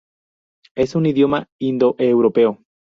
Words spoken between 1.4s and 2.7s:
indoeuropeo.